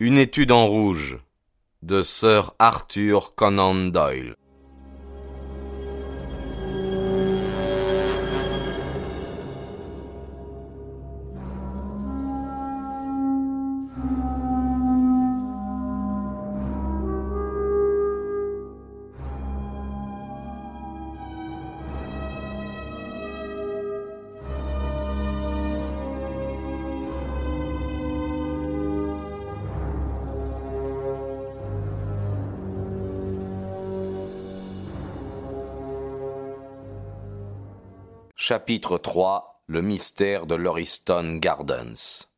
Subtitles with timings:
[0.00, 1.18] Une étude en rouge
[1.82, 4.36] de Sir Arthur Conan Doyle.
[38.48, 42.30] Chapitre 3 Le mystère de Lauriston Gardens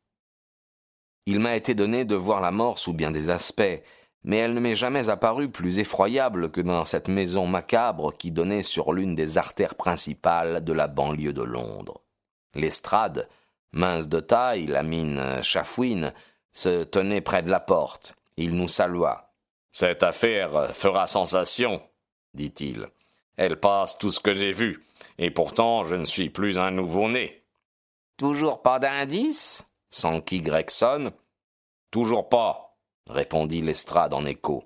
[1.25, 3.81] Il m'a été donné de voir la mort sous bien des aspects,
[4.25, 8.61] mais elle ne m'est jamais apparue plus effroyable que dans cette maison macabre qui donnait
[8.61, 12.01] sur l'une des artères principales de la banlieue de Londres.
[12.55, 13.29] L'estrade,
[13.71, 16.11] mince de taille, la mine chafouine,
[16.51, 18.17] se tenait près de la porte.
[18.35, 19.31] Il nous salua.
[19.71, 21.81] Cette affaire fera sensation,
[22.33, 22.87] dit-il.
[23.37, 24.83] Elle passe tout ce que j'ai vu,
[25.17, 27.43] et pourtant je ne suis plus un nouveau-né.
[28.17, 31.11] Toujours pas d'indice s'enquit Gregson.
[31.91, 34.63] Toujours pas, répondit Lestrade en écho.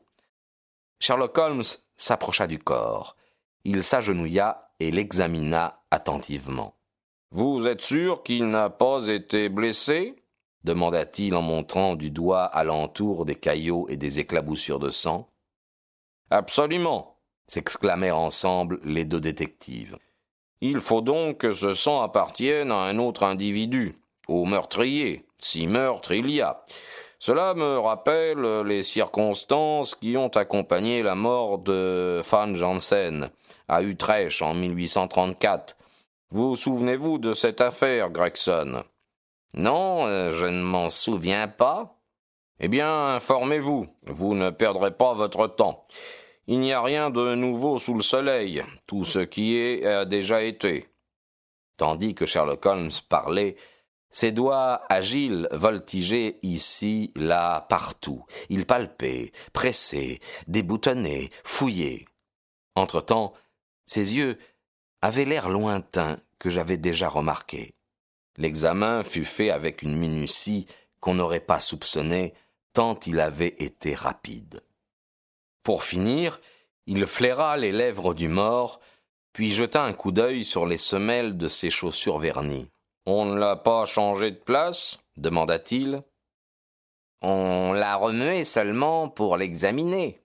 [0.99, 1.63] Sherlock Holmes
[1.97, 3.15] s'approcha du corps.
[3.63, 6.75] Il s'agenouilla et l'examina attentivement.
[7.31, 10.15] Vous êtes sûr qu'il n'a pas été blessé?
[10.63, 15.29] demanda-t-il en montrant du doigt alentour des caillots et des éclaboussures de sang.
[16.31, 19.97] Absolument, s'exclamèrent ensemble les deux détectives.
[20.67, 26.11] Il faut donc que ce sang appartienne à un autre individu, au meurtrier, si meurtre
[26.11, 26.63] il y a.
[27.19, 33.29] Cela me rappelle les circonstances qui ont accompagné la mort de Van Jansen
[33.67, 35.77] à Utrecht en 1834.
[36.31, 38.83] Vous souvenez-vous de cette affaire, Gregson?
[39.53, 41.99] Non, je ne m'en souviens pas.
[42.59, 45.85] Eh bien, informez-vous, vous ne perdrez pas votre temps.
[46.47, 48.63] Il n'y a rien de nouveau sous le soleil.
[48.85, 50.87] Tout ce qui est a déjà été.
[51.77, 53.55] Tandis que Sherlock Holmes parlait,
[54.09, 58.23] ses doigts agiles voltigeaient ici, là, partout.
[58.49, 62.05] Il palpait, pressait, déboutonnait, fouillait.
[62.75, 63.33] Entre-temps,
[63.85, 64.37] ses yeux
[65.01, 67.73] avaient l'air lointain que j'avais déjà remarqué.
[68.37, 70.67] L'examen fut fait avec une minutie
[70.99, 72.33] qu'on n'aurait pas soupçonnée
[72.73, 74.61] tant il avait été rapide.
[75.65, 76.39] Pour finir,
[76.85, 78.79] il flaira les lèvres du mort,
[79.33, 82.69] puis jeta un coup d'œil sur les semelles de ses chaussures vernies.
[83.07, 84.99] On ne l'a pas changé de place?
[85.17, 86.03] demanda-t-il.
[87.23, 90.21] On l'a remué seulement pour l'examiner.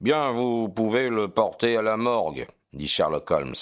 [0.00, 3.54] Bien, vous pouvez le porter à la morgue, dit Sherlock Holmes.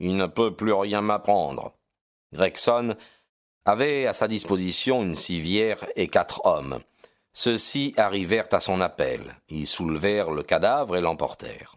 [0.00, 1.72] Il ne peut plus rien m'apprendre.
[2.32, 2.96] Gregson
[3.64, 6.80] avait à sa disposition une civière et quatre hommes.
[7.38, 9.36] Ceux-ci arrivèrent à son appel.
[9.50, 11.76] Ils soulevèrent le cadavre et l'emportèrent.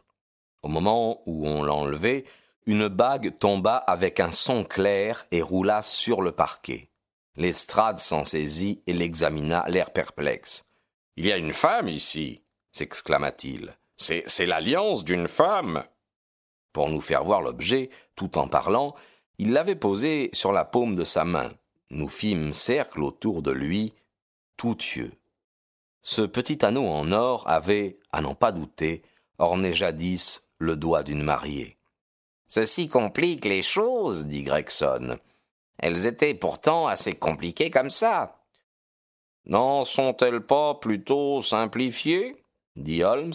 [0.64, 2.24] Au moment où on l'enlevait,
[2.66, 6.88] une bague tomba avec un son clair et roula sur le parquet.
[7.36, 10.66] L'estrade s'en saisit et l'examina, l'air perplexe.
[11.18, 13.78] Il y a une femme ici, s'exclama-t-il.
[13.98, 15.84] C'est, c'est l'alliance d'une femme.
[16.72, 18.96] Pour nous faire voir l'objet, tout en parlant,
[19.40, 21.52] il l'avait posé sur la paume de sa main.
[21.90, 23.94] Nous fîmes cercle autour de lui,
[24.56, 25.12] tout yeux.
[26.02, 29.04] Ce petit anneau en or avait, à n'en pas douter,
[29.38, 31.78] orné jadis le doigt d'une mariée.
[32.48, 35.18] Ceci complique les choses, dit Gregson.
[35.78, 38.40] Elles étaient pourtant assez compliquées comme ça.
[39.46, 42.44] N'en sont-elles pas plutôt simplifiées?
[42.76, 43.34] dit Holmes.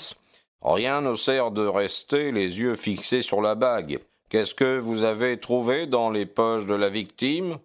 [0.62, 4.00] Rien ne sert de rester les yeux fixés sur la bague.
[4.30, 7.58] Qu'est-ce que vous avez trouvé dans les poches de la victime?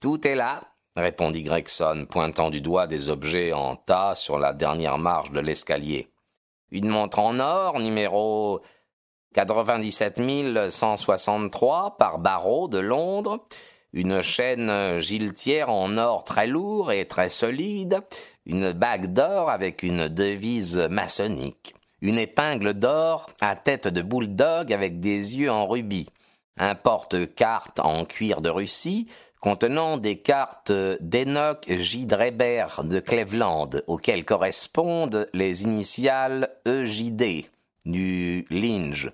[0.00, 4.98] Tout est là, répondit Gregson, pointant du doigt des objets en tas sur la dernière
[4.98, 6.08] marche de l'escalier.
[6.70, 8.60] Une montre en or, numéro
[9.34, 10.20] 97
[10.70, 13.46] 163 par Barreau de Londres,
[13.92, 18.00] une chaîne giletière en or très lourd et très solide,
[18.46, 25.00] une bague d'or avec une devise maçonnique, une épingle d'or à tête de bulldog avec
[25.00, 26.08] des yeux en rubis,
[26.56, 29.08] un porte-carte en cuir de Russie,
[29.40, 32.06] contenant des cartes d'Enoch J.
[32.06, 37.46] Dreber de Cleveland, auxquelles correspondent les initiales EJD
[37.86, 39.10] du Linge.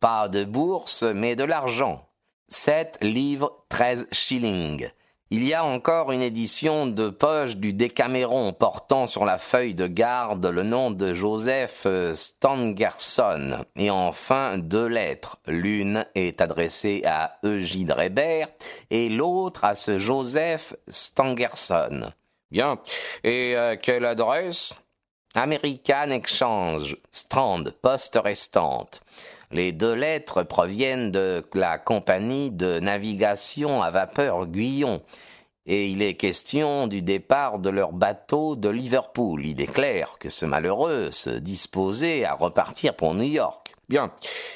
[0.00, 2.08] Pas de bourse, mais de l'argent.
[2.48, 4.90] 7 livres 13 shillings.
[5.36, 9.88] Il y a encore une édition de poche du Décaméron portant sur la feuille de
[9.88, 15.38] garde le nom de Joseph Stangerson et enfin deux lettres.
[15.48, 18.46] L'une est adressée à Eugène Dreber
[18.90, 22.12] et l'autre à ce Joseph Stangerson.
[22.52, 22.78] Bien.
[23.24, 24.86] Et à quelle adresse?
[25.34, 29.02] American Exchange, Strand, poste restante.
[29.50, 35.02] Les deux lettres proviennent de la compagnie de navigation à vapeur Guyon,
[35.66, 39.46] et il est question du départ de leur bateau de Liverpool.
[39.46, 43.74] Il est clair que ce malheureux se disposait à repartir pour New York.
[43.88, 44.12] Bien.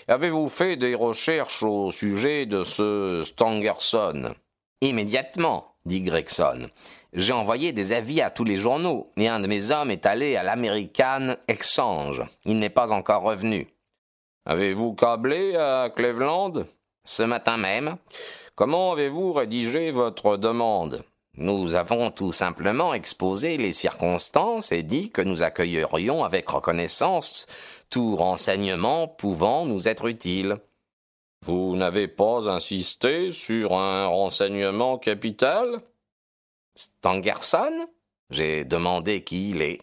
[0.06, 4.34] Avez-vous fait des recherches au sujet de ce Stangerson?
[4.80, 6.68] Immédiatement, dit Gregson.
[7.14, 10.36] J'ai envoyé des avis à tous les journaux, et un de mes hommes est allé
[10.36, 12.22] à l'American Exchange.
[12.44, 13.66] Il n'est pas encore revenu.
[14.48, 16.64] Avez-vous câblé à Cleveland
[17.04, 17.98] Ce matin même?
[18.54, 21.04] Comment avez-vous rédigé votre demande?
[21.36, 27.46] Nous avons tout simplement exposé les circonstances et dit que nous accueillerions avec reconnaissance
[27.90, 30.56] tout renseignement pouvant nous être utile.
[31.44, 35.82] Vous n'avez pas insisté sur un renseignement capital?
[36.74, 37.84] Stangerson?
[38.30, 39.82] J'ai demandé qui il est.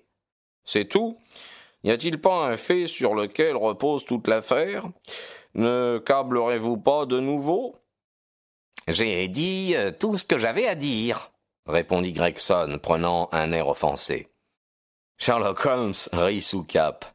[0.63, 1.15] C'est tout
[1.85, 4.85] N'y a-t-il pas un fait sur lequel repose toute l'affaire?
[5.53, 7.75] Ne câblerez-vous pas de nouveau?
[8.87, 11.31] J'ai dit euh, tout ce que j'avais à dire,
[11.67, 14.29] répondit Gregson, prenant un air offensé.
[15.19, 17.05] Sherlock Holmes rit sous cap.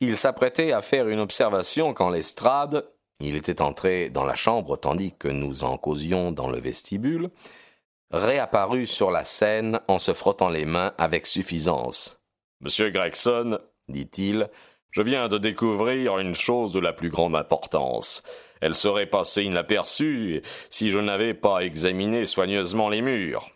[0.00, 2.90] Il s'apprêtait à faire une observation quand l'estrade,
[3.20, 7.28] il était entré dans la chambre tandis que nous en causions dans le vestibule,
[8.10, 12.22] réapparut sur la scène en se frottant les mains avec suffisance.
[12.60, 14.48] Monsieur Gregson, dit-il,
[14.90, 18.22] je viens de découvrir une chose de la plus grande importance.
[18.60, 23.50] Elle serait passée inaperçue si je n'avais pas examiné soigneusement les murs.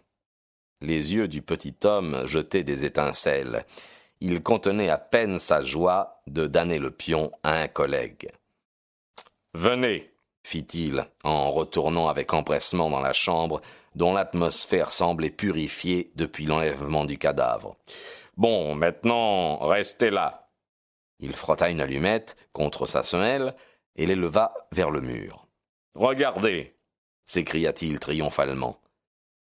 [0.81, 3.65] Les yeux du petit homme jetaient des étincelles.
[4.21, 8.31] Il contenait à peine sa joie de damner le pion à un collègue.
[9.55, 10.11] Venez,
[10.45, 13.61] fit-il, en retournant avec empressement dans la chambre,
[13.95, 17.77] dont l'atmosphère semblait purifiée depuis l'enlèvement du cadavre.
[18.37, 20.51] Bon, maintenant, restez là.
[21.19, 23.55] Il frotta une allumette contre sa semelle,
[23.97, 25.47] et l'éleva vers le mur.
[25.95, 26.75] Regardez
[27.25, 28.81] s'écria-t-il triomphalement.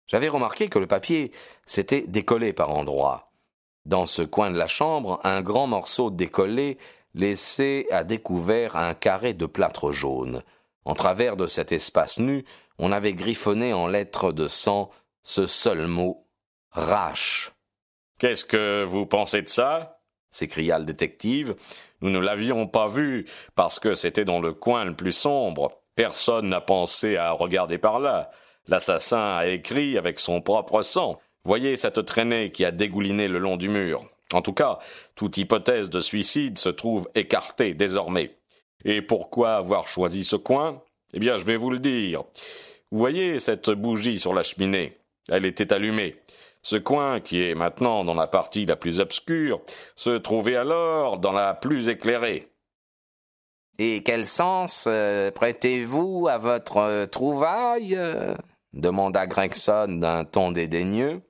[0.07, 1.31] J'avais remarqué que le papier
[1.65, 3.31] s'était décollé par endroits.
[3.85, 6.77] Dans ce coin de la chambre, un grand morceau décollé
[7.13, 10.44] laissait à découvert un carré de plâtre jaune.
[10.85, 12.45] En travers de cet espace nu,
[12.77, 14.89] on avait griffonné en lettres de sang
[15.24, 16.27] ce seul mot
[16.71, 17.53] Rache.
[18.19, 20.00] Qu'est-ce que vous pensez de ça?
[20.30, 21.56] s'écria le détective.
[22.01, 23.25] Nous ne l'avions pas vu
[23.56, 25.80] parce que c'était dans le coin le plus sombre.
[25.95, 28.31] Personne n'a pensé à regarder par là.
[28.68, 31.19] L'assassin a écrit avec son propre sang.
[31.44, 34.04] Voyez cette traînée qui a dégouliné le long du mur.
[34.33, 34.80] En tout cas,
[35.16, 38.38] toute hypothèse de suicide se trouve écartée désormais.
[38.86, 40.81] Et pourquoi avoir choisi ce coin?
[41.13, 42.24] Eh bien, je vais vous le dire.
[42.92, 44.98] Vous voyez cette bougie sur la cheminée?
[45.30, 46.16] Elle était allumée.
[46.63, 49.62] Ce coin, qui est maintenant dans la partie la plus obscure,
[49.95, 52.50] se trouvait alors dans la plus éclairée.
[53.80, 58.33] Et quel sens euh, prêtez-vous à votre euh, trouvaille euh
[58.74, 61.21] demanda Gregson d'un ton dédaigneux.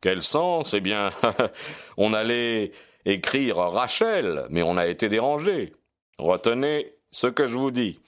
[0.00, 0.74] Quel sens?
[0.74, 1.10] Eh bien,
[1.96, 2.72] on allait
[3.04, 5.72] écrire Rachel, mais on a été dérangé.
[6.18, 7.98] Retenez ce que je vous dis.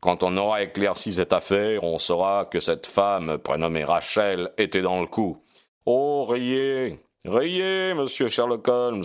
[0.00, 5.00] Quand on aura éclairci cette affaire, on saura que cette femme prénommée Rachel était dans
[5.00, 5.42] le coup.
[5.84, 9.04] Oh, riez, riez, monsieur Sherlock Holmes.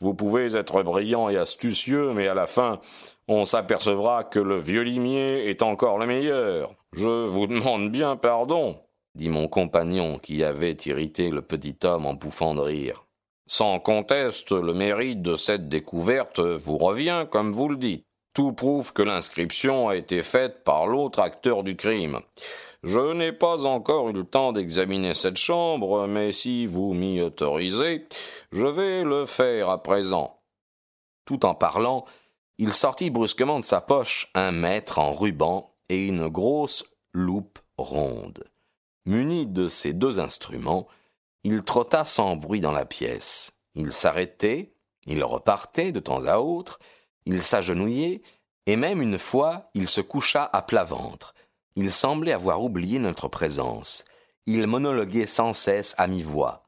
[0.00, 2.80] Vous pouvez être brillant et astucieux, mais à la fin,
[3.26, 6.72] on s'apercevra que le vieux limier est encore le meilleur.
[6.92, 8.78] Je vous demande bien pardon,
[9.16, 13.06] dit mon compagnon qui avait irrité le petit homme en pouffant de rire.
[13.48, 18.06] Sans conteste, le mérite de cette découverte vous revient, comme vous le dites.
[18.34, 22.20] Tout prouve que l'inscription a été faite par l'autre acteur du crime.
[22.84, 28.06] Je n'ai pas encore eu le temps d'examiner cette chambre, mais si vous m'y autorisez,
[28.52, 30.42] je vais le faire à présent.
[31.24, 32.04] Tout en parlant,
[32.58, 38.44] il sortit brusquement de sa poche un mètre en ruban et une grosse loupe ronde.
[39.06, 40.86] Muni de ces deux instruments,
[41.42, 43.58] il trotta sans bruit dans la pièce.
[43.74, 44.74] Il s'arrêtait,
[45.06, 46.78] il repartait de temps à autre,
[47.24, 48.20] il s'agenouillait,
[48.66, 51.34] et même une fois il se coucha à plat ventre,
[51.76, 54.04] il semblait avoir oublié notre présence.
[54.46, 56.64] Il monologuait sans cesse à mi-voix.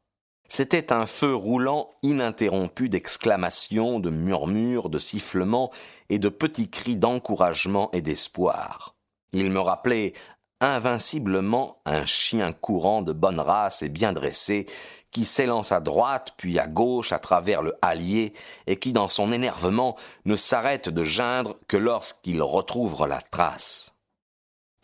[0.48, 5.72] C'était un feu roulant ininterrompu d'exclamations, de murmures, de sifflements
[6.08, 8.96] et de petits cris d'encouragement et d'espoir.
[9.32, 10.12] Il me rappelait
[10.60, 14.66] invinciblement un chien courant de bonne race et bien dressé,
[15.10, 18.32] qui s'élance à droite puis à gauche à travers le hallier,
[18.66, 23.95] et qui dans son énervement ne s'arrête de geindre que lorsqu'il retrouve la trace.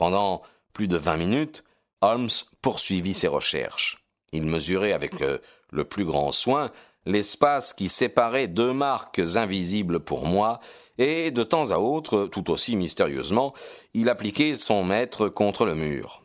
[0.02, 0.42] Pendant
[0.72, 1.62] plus de vingt minutes,
[2.00, 2.28] Holmes
[2.60, 4.04] poursuivit ses recherches.
[4.32, 5.40] Il mesurait avec le,
[5.70, 6.72] le plus grand soin
[7.06, 10.58] l'espace qui séparait deux marques invisibles pour moi,
[10.98, 13.54] et de temps à autre, tout aussi mystérieusement,
[13.94, 16.24] il appliquait son maître contre le mur.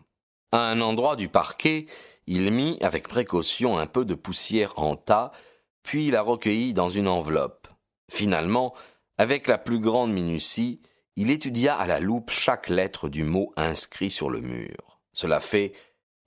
[0.51, 1.86] À un endroit du parquet,
[2.25, 5.31] il mit avec précaution un peu de poussière en tas,
[5.84, 7.67] puis la recueillit dans une enveloppe.
[8.12, 8.74] Finalement,
[9.19, 10.81] avec la plus grande minutie,
[11.17, 15.00] il étudia à la loupe chaque lettre du mot inscrit sur le mur.
[15.13, 15.74] Cela fait,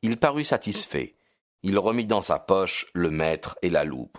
[0.03, 1.15] il parut satisfait.
[1.63, 4.19] Il remit dans sa poche le maître et la loupe.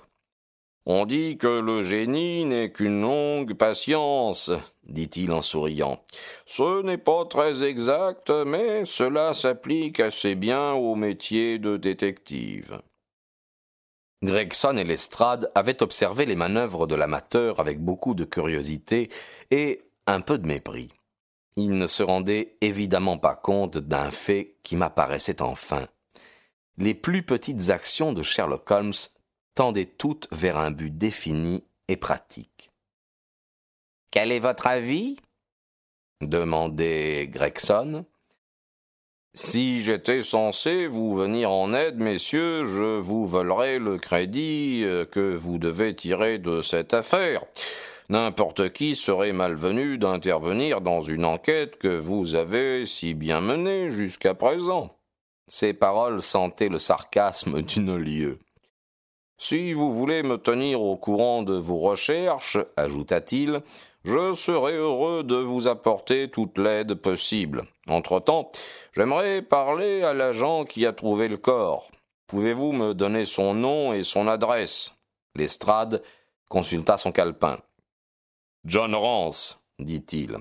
[0.85, 4.49] On dit que le génie n'est qu'une longue patience,
[4.83, 6.03] dit-il en souriant.
[6.45, 12.81] Ce n'est pas très exact, mais cela s'applique assez bien au métier de détective.
[14.23, 19.09] Gregson et Lestrade avaient observé les manœuvres de l'amateur avec beaucoup de curiosité
[19.49, 20.89] et un peu de mépris.
[21.55, 25.87] Ils ne se rendaient évidemment pas compte d'un fait qui m'apparaissait enfin.
[26.77, 28.93] Les plus petites actions de Sherlock Holmes
[29.55, 32.71] tendaient toutes vers un but défini et pratique.
[34.11, 35.17] Quel est votre avis?
[36.21, 38.05] demandait Gregson.
[39.33, 45.35] Si j'étais censé vous venir en aide, messieurs, je vous volerais le crédit euh, que
[45.35, 47.45] vous devez tirer de cette affaire.
[48.09, 54.33] N'importe qui serait malvenu d'intervenir dans une enquête que vous avez si bien menée jusqu'à
[54.33, 54.97] présent.
[55.47, 58.39] Ces paroles sentaient le sarcasme d'une lieue.
[59.37, 63.61] Si vous voulez me tenir au courant de vos recherches, ajouta-t-il,
[64.03, 67.63] je serai heureux de vous apporter toute l'aide possible.
[67.87, 68.51] Entre-temps,
[68.93, 71.91] j'aimerais parler à l'agent qui a trouvé le corps.
[72.27, 74.95] Pouvez-vous me donner son nom et son adresse?
[75.35, 76.01] Lestrade
[76.49, 77.57] consulta son calepin.
[78.65, 80.37] John Rance, dit-il.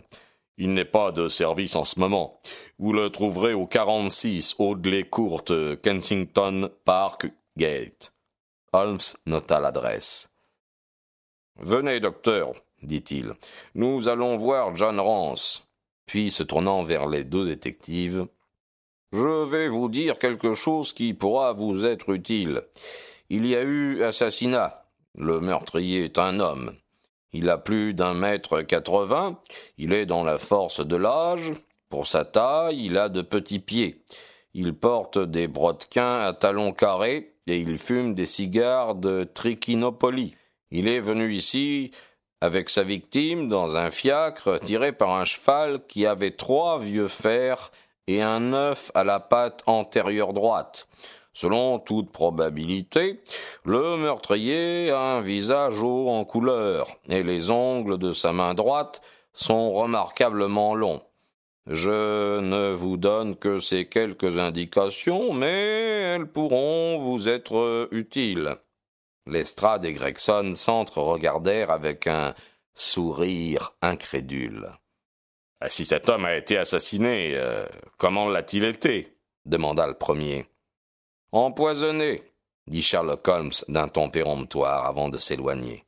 [0.59, 2.39] Il, n'est pas de service en ce moment.
[2.79, 5.45] Vous le trouverez au 46 Audley Court,
[5.83, 8.13] Kensington Park Gate.
[8.73, 10.31] Holmes nota l'adresse.
[11.57, 13.33] Venez, docteur, dit-il.
[13.75, 15.67] Nous allons voir John Rance.
[16.05, 18.27] Puis, se tournant vers les deux détectives,
[19.13, 22.63] Je vais vous dire quelque chose qui pourra vous être utile.
[23.29, 24.85] Il y a eu assassinat.
[25.17, 26.80] Le meurtrier est un homme.
[27.33, 29.39] Il a plus d'un mètre quatre-vingts,
[29.79, 31.53] il est dans la force de l'âge.
[31.89, 34.05] Pour sa taille, il a de petits pieds.
[34.55, 40.35] Il porte des brodequins à talons carrés et il fume des cigares de Trichinopoly.
[40.71, 41.93] Il est venu ici
[42.41, 47.71] avec sa victime dans un fiacre tiré par un cheval qui avait trois vieux fers
[48.07, 50.89] et un œuf à la patte antérieure droite.
[51.33, 53.21] Selon toute probabilité,
[53.65, 59.01] le meurtrier a un visage haut en couleur, et les ongles de sa main droite
[59.33, 61.03] sont remarquablement longs.
[61.67, 68.57] Je ne vous donne que ces quelques indications, mais elles pourront vous être utiles.
[69.27, 72.35] Lestrade et Gregson s'entre-regardèrent avec un
[72.75, 74.71] sourire incrédule.
[75.61, 77.67] Ah, si cet homme a été assassiné, euh,
[77.99, 79.17] comment l'a-t-il été?
[79.45, 80.47] demanda le premier.
[81.33, 82.23] Empoisonné,
[82.67, 85.85] dit Sherlock Holmes d'un ton péremptoire avant de s'éloigner.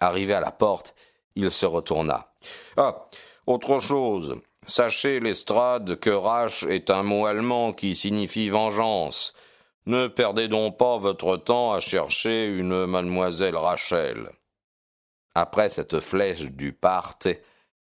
[0.00, 0.94] Arrivé à la porte,
[1.36, 2.34] il se retourna.
[2.76, 3.06] Ah,
[3.46, 4.40] autre chose.
[4.66, 9.34] Sachez, Lestrade, que Rache est un mot allemand qui signifie vengeance.
[9.86, 14.30] Ne perdez donc pas votre temps à chercher une mademoiselle Rachel.
[15.34, 17.18] Après cette flèche du part,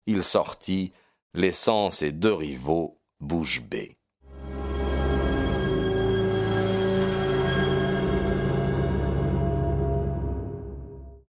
[0.04, 0.92] il sortit,
[1.32, 3.95] laissant ses deux rivaux bouche bée.